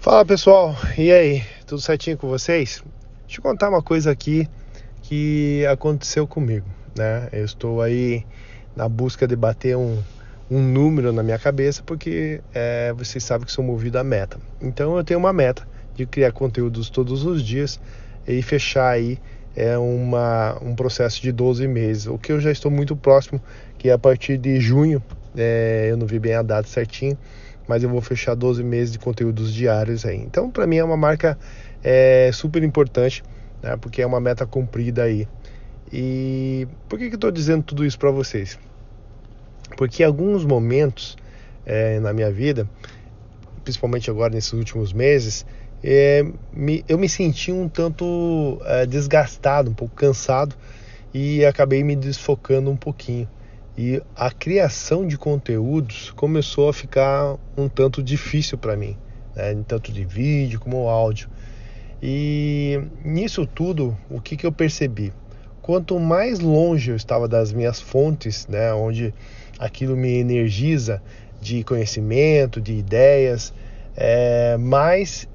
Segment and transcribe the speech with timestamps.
[0.00, 2.84] Fala pessoal, e aí, tudo certinho com vocês?
[3.26, 4.48] Deixa eu contar uma coisa aqui
[5.02, 7.28] que aconteceu comigo, né?
[7.32, 8.24] Eu estou aí
[8.76, 10.00] na busca de bater um,
[10.48, 14.38] um número na minha cabeça porque é, vocês sabem que sou movido a meta.
[14.60, 15.66] Então eu tenho uma meta
[15.96, 17.80] de criar conteúdos todos os dias
[18.24, 19.18] e fechar aí
[19.56, 23.42] é uma, um processo de 12 meses, o que eu já estou muito próximo,
[23.76, 25.02] que é a partir de junho,
[25.36, 27.18] é, eu não vi bem a data certinho,
[27.68, 30.16] mas eu vou fechar 12 meses de conteúdos diários aí.
[30.16, 31.38] Então, para mim é uma marca
[31.84, 33.22] é, super importante,
[33.62, 35.28] né, porque é uma meta cumprida aí.
[35.92, 38.58] E por que, que eu estou dizendo tudo isso para vocês?
[39.76, 41.16] Porque em alguns momentos
[41.64, 42.66] é, na minha vida,
[43.62, 45.44] principalmente agora nesses últimos meses,
[45.84, 50.56] é, me, eu me senti um tanto é, desgastado, um pouco cansado
[51.12, 53.28] e acabei me desfocando um pouquinho.
[53.80, 58.96] E a criação de conteúdos começou a ficar um tanto difícil para mim,
[59.36, 59.56] né?
[59.68, 61.28] tanto de vídeo como áudio.
[62.02, 65.12] E nisso tudo, o que, que eu percebi?
[65.62, 69.14] Quanto mais longe eu estava das minhas fontes, né, onde
[69.60, 71.00] aquilo me energiza
[71.40, 73.54] de conhecimento, de ideias,
[73.96, 75.28] é, mais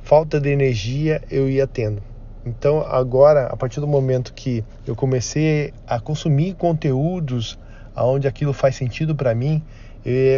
[0.00, 2.00] falta de energia eu ia tendo.
[2.46, 7.58] Então, agora, a partir do momento que eu comecei a consumir conteúdos
[8.04, 9.62] onde aquilo faz sentido para mim,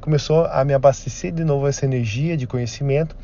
[0.00, 3.16] começou a me abastecer de novo essa energia de conhecimento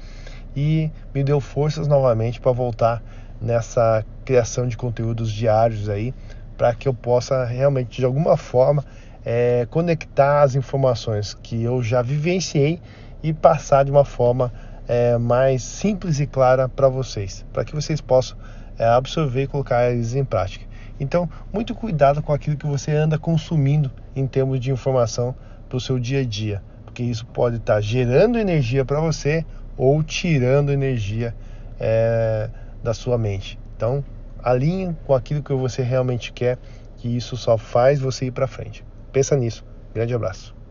[0.56, 3.02] e me deu forças novamente para voltar
[3.40, 6.14] nessa criação de conteúdos diários aí,
[6.56, 8.84] para que eu possa realmente de alguma forma
[9.24, 12.80] é, conectar as informações que eu já vivenciei
[13.22, 14.52] e passar de uma forma
[14.86, 18.36] é, mais simples e clara para vocês, para que vocês possam
[18.78, 20.64] é, absorver e colocar eles em prática.
[20.98, 25.34] Então, muito cuidado com aquilo que você anda consumindo em termos de informação
[25.68, 29.44] para o seu dia a dia, porque isso pode estar tá gerando energia para você
[29.76, 31.34] ou tirando energia
[31.80, 32.48] é,
[32.82, 33.58] da sua mente.
[33.76, 34.04] Então,
[34.38, 36.58] alinhe com aquilo que você realmente quer,
[36.96, 38.84] que isso só faz você ir para frente.
[39.12, 39.64] Pensa nisso.
[39.92, 40.63] Grande abraço.